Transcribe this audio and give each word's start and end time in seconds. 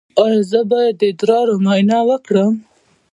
ایا 0.23 0.41
زه 0.51 0.59
باید 0.71 0.93
د 0.97 1.01
ادرار 1.11 1.47
معاینه 1.63 1.97
وکړم؟ 2.09 2.53